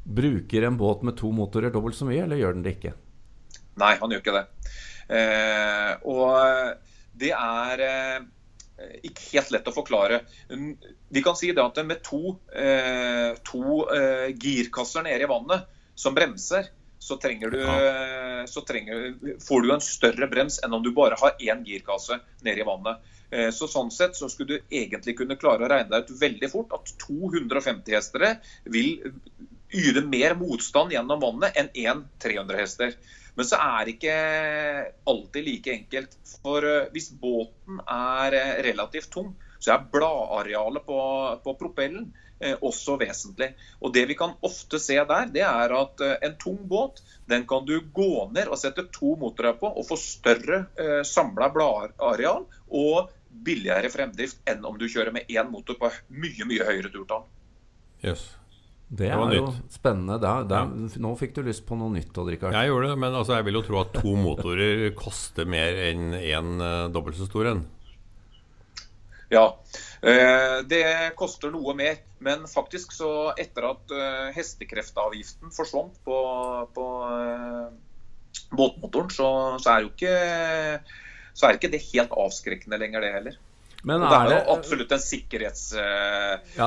Bruker 0.05 0.67
en 0.67 0.77
båt 0.77 1.03
med 1.07 1.17
to 1.17 1.31
motorer 1.35 1.71
dobbelt 1.71 1.97
så 1.97 2.09
mye, 2.09 2.25
eller 2.25 2.41
gjør 2.41 2.57
den 2.57 2.65
det 2.67 2.77
ikke? 2.79 2.95
Nei, 3.81 3.95
han 4.01 4.13
gjør 4.13 4.23
ikke 4.23 4.37
det. 4.37 4.45
Eh, 5.13 5.93
og 6.11 7.19
det 7.23 7.33
er 7.37 7.85
eh, 7.87 8.27
ikke 9.09 9.29
helt 9.37 9.55
lett 9.55 9.71
å 9.71 9.75
forklare. 9.75 10.21
Vi 11.13 11.25
kan 11.25 11.39
si 11.39 11.53
det 11.55 11.65
at 11.65 11.81
med 11.87 12.03
to, 12.05 12.37
eh, 12.57 13.33
to 13.47 13.83
eh, 13.95 14.29
girkasser 14.35 15.07
nede 15.07 15.27
i 15.27 15.31
vannet 15.31 15.69
som 15.95 16.17
bremser, 16.17 16.71
så, 17.03 17.17
du, 17.19 17.59
ja. 17.59 18.45
så 18.47 18.61
trenger, 18.63 19.17
får 19.43 19.63
du 19.63 19.73
en 19.75 19.83
større 19.83 20.29
brems 20.31 20.61
enn 20.63 20.77
om 20.77 20.85
du 20.85 20.93
bare 20.95 21.17
har 21.19 21.35
én 21.43 21.65
girkasse 21.67 22.21
nede 22.47 22.63
i 22.63 22.67
vannet. 22.67 23.03
Eh, 23.33 23.49
så 23.51 23.67
Sånn 23.71 23.91
sett 23.91 24.17
så 24.19 24.29
skulle 24.31 24.59
du 24.59 24.75
egentlig 24.77 25.17
kunne 25.19 25.39
klare 25.41 25.65
å 25.65 25.71
regne 25.73 25.91
deg 25.91 26.07
ut 26.07 26.21
veldig 26.21 26.51
fort 26.53 26.75
at 26.77 26.93
250 27.03 27.97
hestere 27.97 28.35
vil 28.71 29.01
yte 29.73 30.05
mer 30.07 30.37
motstand 30.39 30.95
gjennom 30.95 31.23
vannet 31.23 31.59
enn 31.59 31.71
én 31.75 32.05
300 32.23 32.61
hester. 32.61 32.97
Men 33.35 33.49
så 33.49 33.59
er 33.65 33.87
det 33.87 33.95
ikke 33.97 34.17
alltid 35.09 35.47
like 35.47 35.73
enkelt. 35.73 36.19
For 36.43 36.67
eh, 36.69 36.91
hvis 36.93 37.13
båten 37.21 37.81
er 37.89 38.37
eh, 38.37 38.59
relativt 38.69 39.11
tung, 39.15 39.33
så 39.63 39.77
er 39.77 39.87
bladarealet 39.93 40.85
på, 40.85 40.99
på 41.45 41.55
propellen 41.61 42.11
eh, 42.43 42.59
også 42.61 42.99
vesentlig. 43.01 43.53
Og 43.81 43.95
Det 43.95 44.05
vi 44.11 44.19
kan 44.19 44.37
ofte 44.45 44.81
se 44.83 44.99
der, 45.01 45.33
det 45.33 45.47
er 45.49 45.77
at 45.79 46.05
en 46.13 46.37
tung 46.43 46.61
båt 46.69 47.01
den 47.33 47.47
kan 47.47 47.65
du 47.67 47.81
gå 47.81 48.29
ned 48.35 48.51
og 48.51 48.59
sette 48.61 48.85
to 48.93 49.15
motorer 49.21 49.57
på 49.61 49.71
og 49.71 49.87
få 49.89 49.97
større 50.01 50.65
eh, 50.77 51.01
samla 51.07 51.49
bladareal 51.55 52.45
og 52.69 53.13
billigere 53.33 53.89
fremdrift 53.93 54.43
enn 54.49 54.65
om 54.69 54.77
du 54.79 54.89
kjører 54.91 55.15
med 55.15 55.31
én 55.33 55.49
motor 55.49 55.79
på 55.81 55.89
mye 56.13 56.49
mye 56.49 56.67
høyere 56.69 56.93
turtall. 56.93 57.25
Yes. 58.05 58.27
Det, 58.93 59.07
det 59.07 59.13
er 59.17 59.37
jo 59.39 59.47
nytt. 59.49 59.61
spennende. 59.73 60.19
Der, 60.21 60.43
der, 60.45 60.67
ja. 60.69 60.89
Nå 61.01 61.15
fikk 61.17 61.31
du 61.39 61.47
lyst 61.47 61.65
på 61.65 61.79
noe 61.81 61.89
nytt. 61.95 62.13
Oddrikard. 62.13 62.53
Jeg 62.53 62.69
gjorde 62.69 62.91
det, 62.91 62.97
men 63.01 63.15
altså, 63.17 63.39
jeg 63.39 63.47
vil 63.47 63.57
jo 63.57 63.63
tro 63.65 63.79
at 63.81 63.95
to 63.97 64.17
motorer 64.21 64.83
koster 65.05 65.49
mer 65.49 65.79
enn 65.89 66.11
én 66.19 66.35
en, 66.37 66.51
uh, 66.61 66.91
dobbelt 66.93 67.17
så 67.17 67.29
stor 67.31 67.49
en. 67.55 67.63
Ja, 69.33 69.47
uh, 70.05 70.59
det 70.69 70.83
koster 71.17 71.55
noe 71.55 71.73
mer. 71.79 72.03
Men 72.23 72.45
faktisk 72.51 72.93
så 72.93 73.33
etter 73.41 73.71
at 73.71 73.95
uh, 73.97 74.29
hestekreftavgiften 74.37 75.55
forsvant 75.57 75.97
på, 76.05 76.19
på 76.77 76.87
båtmotoren, 78.53 79.09
så, 79.09 79.31
så, 79.57 79.73
er 79.73 79.87
jo 79.87 79.95
ikke, 79.95 80.13
så 81.33 81.49
er 81.49 81.57
ikke 81.57 81.73
det 81.73 81.81
helt 81.89 82.13
avskrekkende 82.27 82.83
lenger, 82.85 83.09
det 83.09 83.17
heller. 83.17 83.41
Men 83.83 84.05
og 84.05 84.13
det 84.13 84.17
er, 84.17 84.29
det, 84.31 84.37
jo 84.37 84.55
absolutt 84.55 84.93
en 84.95 85.01
sikkerhetsfunksjon 85.03 86.55
ja, 86.55 86.67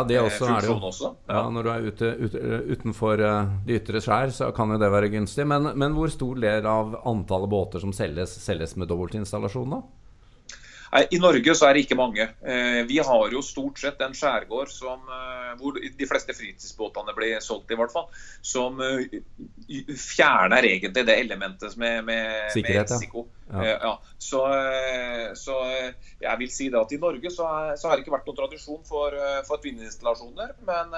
også, 0.89 1.11
er. 1.13 1.17
Ja. 1.29 1.35
ja. 1.37 1.43
Når 1.55 1.61
du 1.63 1.69
er 1.71 1.85
ute, 1.87 2.07
ut, 2.19 2.33
utenfor 2.75 3.15
uh, 3.23 3.53
de 3.67 3.77
ytre 3.79 3.99
skjær, 4.03 4.33
så 4.35 4.49
kan 4.55 4.67
jo 4.75 4.79
det 4.81 4.89
være 4.91 5.13
gunstig. 5.13 5.45
Men, 5.47 5.61
men, 5.79 5.95
hvor 5.95 6.09
stor 6.11 6.35
del 6.43 6.63
av 6.67 6.97
antallet 7.07 7.49
båter 7.51 7.79
som 7.83 7.91
selges, 7.95 8.31
selges 8.43 8.75
med 8.79 8.91
dobbeltinstallasjon, 8.91 9.69
da? 9.77 9.81
I 11.11 11.17
Norge 11.19 11.55
så 11.57 11.67
er 11.67 11.75
det 11.75 11.85
ikke 11.85 11.97
mange. 11.99 12.25
Eh, 12.39 12.81
vi 12.87 13.01
har 13.03 13.33
jo 13.33 13.41
stort 13.43 13.81
sett 13.81 13.99
en 14.05 14.13
skjærgård 14.15 14.69
som, 14.71 15.01
eh, 15.11 15.34
hvor 15.59 15.77
de 15.77 16.07
fleste 16.09 16.35
fritidsbåtene 16.37 17.15
blir 17.17 17.39
solgt, 17.43 17.71
i 17.71 17.77
hvert 17.79 17.93
fall. 17.93 18.07
Som 18.45 18.81
eh, 18.83 19.19
fjerner 19.99 20.67
egentlig 20.67 21.05
det 21.07 21.17
elementet 21.19 21.77
med, 21.81 22.03
med, 22.07 22.51
Sikkerhet, 22.53 22.89
med 22.89 22.95
risiko. 22.95 23.25
Ja. 23.51 23.75
Ja. 23.75 23.93
Så, 24.17 24.41
så, 25.37 25.55
jeg 26.23 26.39
vil 26.39 26.49
si 26.49 26.71
det 26.73 26.79
at 26.79 26.93
i 26.95 26.97
Norge 27.01 27.29
så, 27.29 27.45
er, 27.45 27.75
så 27.77 27.89
har 27.89 27.99
det 27.99 28.05
ikke 28.05 28.15
vært 28.15 28.31
noen 28.31 28.39
tradisjon 28.39 28.81
for, 28.87 29.13
for 29.45 29.61
tvinninstallasjoner. 29.61 30.55
Men 30.65 30.95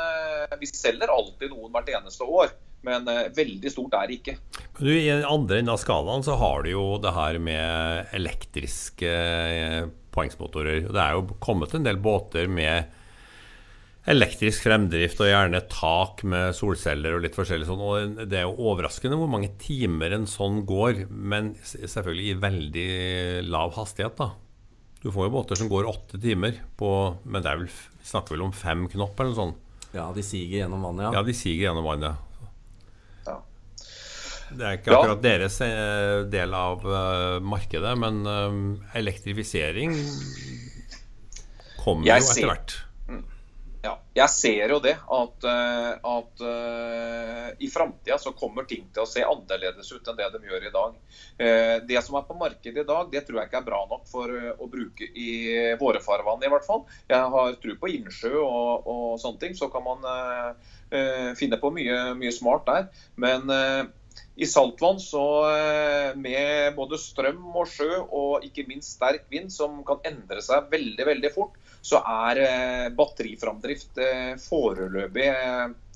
vi 0.61 0.69
selger 0.71 1.11
alltid 1.11 1.51
noen 1.51 1.73
hvert 1.75 1.91
eneste 1.91 2.23
år. 2.23 2.55
Men 2.87 3.09
veldig 3.35 3.71
stort 3.73 3.97
er 3.99 4.07
det 4.07 4.19
ikke. 4.21 4.37
Du, 4.79 4.91
I 4.93 5.09
andre 5.11 5.59
enden 5.59 5.73
av 5.73 5.79
skalaen 5.81 6.23
så 6.23 6.37
har 6.39 6.63
du 6.63 6.71
jo 6.71 6.85
det 7.01 7.11
her 7.15 7.39
med 7.41 8.13
elektriske 8.15 9.09
eh, 9.11 9.87
poengsmotorer. 10.13 10.87
Det 10.89 11.01
er 11.01 11.17
jo 11.17 11.37
kommet 11.43 11.73
en 11.77 11.85
del 11.85 11.99
båter 12.01 12.49
med 12.49 12.93
elektrisk 14.07 14.63
fremdrift 14.63 15.19
og 15.19 15.29
gjerne 15.29 15.59
tak 15.71 16.23
med 16.27 16.55
solceller 16.55 17.17
og 17.17 17.25
litt 17.25 17.35
forskjellig 17.35 17.67
sånn. 17.67 17.83
Og 17.83 18.21
det 18.23 18.39
er 18.39 18.45
jo 18.47 18.69
overraskende 18.71 19.19
hvor 19.19 19.31
mange 19.31 19.51
timer 19.61 20.15
en 20.15 20.27
sånn 20.29 20.61
går, 20.67 21.05
men 21.11 21.53
selvfølgelig 21.67 22.29
i 22.29 22.37
veldig 22.45 22.89
lav 23.51 23.75
hastighet, 23.77 24.15
da. 24.19 24.31
Du 25.03 25.11
får 25.13 25.27
jo 25.27 25.33
båter 25.35 25.59
som 25.59 25.69
går 25.69 25.85
åtte 25.85 26.17
timer 26.17 26.55
på 26.73 26.87
Men 27.29 27.43
det 27.45 27.51
er 27.51 27.59
vel, 27.59 27.67
vi 27.69 28.07
snakker 28.09 28.33
vel 28.33 28.47
om 28.47 28.53
fem 28.55 28.87
knopp 28.89 29.19
eller 29.19 29.29
noe 29.29 29.37
sånt? 29.37 29.59
Ja, 29.93 30.07
de 30.15 30.23
siger 30.25 30.63
gjennom 30.63 30.81
vannet, 30.87 31.05
ja. 31.05 31.19
Ja, 31.19 31.27
de 31.27 31.35
siger 31.37 31.67
gjennom 31.67 31.85
vannet. 31.85 32.23
Det 34.47 34.63
er 34.63 34.77
ikke 34.77 34.93
akkurat 34.95 35.17
ja. 35.17 35.23
deres 35.25 35.57
eh, 35.65 36.21
del 36.31 36.53
av 36.55 36.85
uh, 36.87 37.37
markedet, 37.43 37.93
men 37.99 38.21
uh, 38.23 38.59
elektrifisering 38.95 39.91
kommer 41.81 42.07
jeg 42.07 42.23
jo 42.23 42.31
etter 42.31 42.51
hvert. 42.53 42.75
Jeg 44.17 44.33
ser 44.33 44.71
jo 44.73 44.79
det, 44.81 44.95
at, 44.97 45.45
uh, 45.45 46.15
at 46.17 46.43
i 47.61 47.69
framtida 47.69 48.17
så 48.21 48.33
kommer 48.37 48.65
ting 48.69 48.87
til 48.93 49.03
å 49.03 49.09
se 49.09 49.23
annerledes 49.25 49.91
ut 49.93 50.09
enn 50.09 50.17
det 50.17 50.29
de 50.33 50.49
gjør 50.49 50.67
i 50.67 50.73
dag. 50.73 50.95
det 51.89 52.01
som 52.05 52.17
er 52.17 52.25
på 52.27 52.37
markedet 52.37 52.83
i 52.83 52.87
dag, 52.87 53.11
det 53.11 53.23
tror 53.25 53.39
jeg 53.39 53.49
ikke 53.49 53.59
er 53.61 53.67
bra 53.67 53.79
nok 53.89 54.05
for 54.09 54.33
å 54.33 54.67
bruke 54.69 55.07
i 55.17 55.29
våre 55.79 56.01
farvann, 56.03 56.43
i 56.43 56.51
hvert 56.51 56.65
fall. 56.65 56.83
Jeg 57.09 57.31
har 57.33 57.57
tro 57.61 57.75
på 57.81 57.91
innsjø 57.93 58.33
og, 58.41 58.89
og 58.89 59.05
sånne 59.21 59.41
ting, 59.41 59.55
så 59.57 59.69
kan 59.73 59.85
man 59.85 60.05
finne 61.37 61.61
på 61.61 61.71
mye, 61.73 61.97
mye 62.19 62.33
smart 62.35 62.67
der. 62.69 62.89
Men 63.21 63.49
i 64.37 64.45
saltvann 64.45 64.99
så 65.01 65.25
eh, 65.49 66.15
med 66.19 66.75
både 66.77 66.99
strøm 67.01 67.55
og 67.57 67.65
sjø 67.71 67.89
og 68.05 68.45
ikke 68.45 68.67
minst 68.69 68.99
sterk 68.99 69.25
vind 69.33 69.49
som 69.53 69.79
kan 69.87 70.03
endre 70.05 70.43
seg 70.45 70.69
veldig 70.69 71.07
veldig 71.09 71.31
fort, 71.33 71.55
så 71.81 72.03
er 72.29 72.41
eh, 72.43 72.89
batteriframdrift 72.97 73.97
eh, 74.03 74.35
foreløpig 74.41 75.31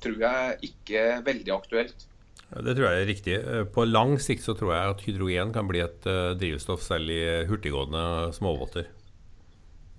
tror 0.02 0.24
jeg 0.26 0.72
ikke 0.72 1.04
veldig 1.28 1.54
aktuelt. 1.54 2.08
Det 2.52 2.74
tror 2.76 2.88
jeg 2.88 3.02
er 3.04 3.08
riktig. 3.08 3.36
På 3.72 3.86
lang 3.86 4.18
sikt 4.20 4.44
så 4.44 4.58
tror 4.58 4.74
jeg 4.74 4.96
at 4.96 5.04
hydrogen 5.06 5.54
kan 5.56 5.70
bli 5.70 5.80
et 5.86 6.08
drivstoff 6.36 6.82
selv 6.84 7.14
i 7.14 7.22
hurtiggående 7.48 8.34
småbåter. 8.36 8.90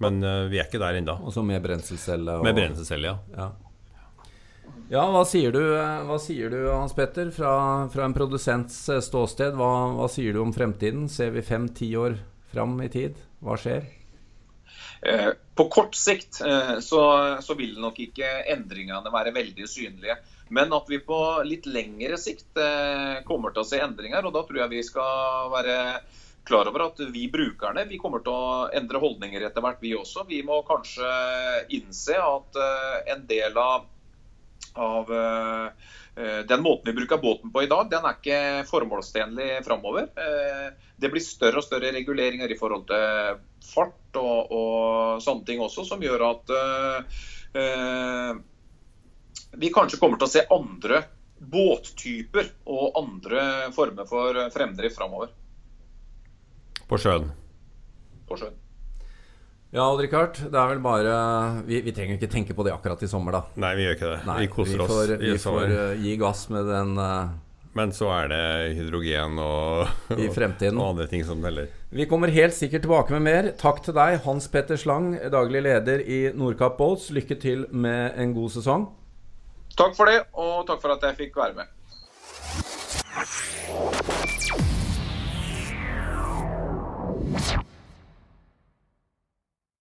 Men 0.03 0.19
vi 0.51 0.59
er 0.59 0.67
ikke 0.67 0.83
der 0.83 0.99
ennå. 0.99 1.15
Også 1.31 1.41
med 1.47 1.63
brenselcelle. 1.65 2.35
Og... 2.43 2.45
Med 2.45 2.59
brenselcelle, 2.59 3.15
ja. 3.15 3.39
ja. 3.39 3.47
Ja, 4.93 5.07
hva 5.09 5.23
sier 5.25 5.55
du, 5.55 5.63
hva 6.05 6.19
sier 6.21 6.51
du 6.53 6.67
Hans 6.67 6.93
Petter, 6.93 7.31
fra, 7.33 7.53
fra 7.89 8.05
en 8.05 8.13
produsents 8.13 8.75
eh, 8.93 9.01
ståsted? 9.01 9.55
Hva, 9.57 9.69
hva, 9.97 10.05
sier 10.13 10.37
du 10.37 10.43
om 10.43 10.51
fremtiden? 10.53 11.07
Ser 11.09 11.31
vi 11.33 11.41
fem-ti 11.41 11.87
år 11.97 12.19
fram 12.53 12.75
i 12.85 12.91
tid? 12.93 13.17
Hva 13.41 13.57
skjer? 13.57 13.87
Eh, 15.09 15.31
på 15.57 15.65
kort 15.73 15.97
sikt 15.97 16.43
eh, 16.45 16.75
så, 16.85 17.01
så, 17.41 17.57
vil 17.57 17.79
nok 17.81 18.03
ikke 18.05 18.35
endringene 18.53 19.15
være 19.15 19.33
veldig 19.33 19.71
synlige. 19.71 20.19
Men 20.53 20.77
at 20.77 20.93
vi 20.93 20.99
på 21.01 21.21
litt 21.49 21.65
lengre 21.65 22.19
sikt 22.21 22.61
kommer 23.25 23.55
til 23.55 23.63
å 23.63 23.71
se 23.71 23.81
endringer. 23.81 24.29
Og 24.29 24.37
da 24.37 24.43
tror 24.45 24.61
jeg 24.61 24.75
vi 24.75 24.83
skal 24.85 25.49
være 25.55 25.79
klar 26.45 26.69
over 26.69 26.85
at 26.91 27.01
vi 27.15 27.31
brukerne 27.33 27.87
vi 27.89 27.97
kommer 28.03 28.21
til 28.21 28.37
å 28.37 28.69
endre 28.77 29.01
holdninger 29.01 29.49
etter 29.49 29.65
hvert, 29.65 29.81
vi 29.81 29.95
også. 29.97 30.27
Vi 30.29 30.43
må 30.45 30.61
kanskje 30.69 31.09
innse 31.81 32.21
at 32.21 32.61
en 33.17 33.25
del 33.31 33.57
av 33.57 33.89
av 34.75 35.13
eh, 35.13 35.67
eh, 36.25 36.39
den 36.49 36.63
måten 36.63 36.85
vi 36.85 36.93
bruker 36.93 37.17
båten 37.19 37.53
på 37.53 37.63
i 37.63 37.67
dag, 37.71 37.91
den 37.91 38.07
er 38.07 38.17
ikke 38.17 38.39
formålstjenlig 38.71 39.65
framover. 39.67 40.09
Eh, 40.17 40.69
det 40.97 41.11
blir 41.13 41.25
større 41.25 41.61
og 41.61 41.67
større 41.67 41.93
reguleringer 41.95 42.53
i 42.53 42.59
forhold 42.59 42.87
til 42.91 43.43
fart 43.73 44.21
og, 44.21 44.53
og 44.53 45.23
sånne 45.25 45.47
ting 45.49 45.63
også, 45.65 45.85
som 45.89 46.03
gjør 46.05 46.25
at 46.27 46.51
uh, 47.57 48.35
vi 49.57 49.71
kanskje 49.73 49.99
kommer 50.01 50.21
til 50.21 50.29
å 50.29 50.33
se 50.33 50.43
andre 50.53 51.01
båttyper 51.53 52.51
og 52.71 52.99
andre 53.01 53.45
former 53.75 54.09
for 54.11 54.37
fremdrift 54.55 54.99
framover. 54.99 55.33
På 56.91 57.01
sjøen? 57.01 57.31
På 58.29 58.39
sjøen. 58.39 58.59
Ja, 59.73 59.87
Odd-Rikard. 59.89 60.37
Det 60.53 60.59
er 60.59 60.67
vel 60.69 60.83
bare 60.85 61.13
vi, 61.65 61.79
vi, 61.81 61.95
trenger 61.97 62.19
ikke 62.19 62.29
tenke 62.29 62.53
på 62.53 62.65
det 62.67 62.75
akkurat 62.75 63.01
i 63.01 63.09
sommer, 63.09 63.39
da. 63.39 63.41
Nei, 63.63 63.71
vi 63.79 63.87
gjør 63.87 63.95
ikke 63.97 64.11
det. 64.11 64.19
Nei, 64.29 64.35
vi 64.43 64.49
koser 64.53 64.75
vi 64.75 64.89
får, 64.91 65.13
oss 65.15 65.23
vi 65.23 65.37
får 65.41 65.73
uh, 65.73 66.03
gi 66.03 66.13
gass 66.21 66.43
med 66.53 66.69
den 66.69 66.93
uh, 67.01 67.31
Men 67.81 67.95
så 67.97 68.11
er 68.13 68.29
det 68.29 68.43
hydrogen 68.77 69.41
og, 69.41 69.89
i 70.21 70.29
fremtiden. 70.29 70.77
og 70.77 70.91
andre 70.91 71.09
ting 71.09 71.25
som 71.25 71.41
teller. 71.41 71.73
Vi 71.89 72.05
kommer 72.11 72.29
helt 72.37 72.53
sikkert 72.53 72.85
tilbake 72.85 73.17
med 73.17 73.25
mer. 73.25 73.51
Takk 73.57 73.81
til 73.87 73.97
deg, 73.97 74.19
Hans 74.27 74.51
Petter 74.53 74.77
Slang, 74.77 75.15
daglig 75.33 75.65
leder 75.65 76.05
i 76.05 76.21
Nordkapp 76.37 76.77
Boats. 76.77 77.09
Lykke 77.09 77.41
til 77.41 77.65
med 77.73 78.21
en 78.21 78.37
god 78.37 78.53
sesong. 78.53 78.91
Takk 79.73 79.97
for 79.97 80.13
det, 80.13 80.21
og 80.37 80.67
takk 80.69 80.85
for 80.85 80.93
at 80.99 81.09
jeg 81.09 81.17
fikk 81.25 81.41
være 81.41 81.63
med. 81.63 81.79
you 87.33 87.72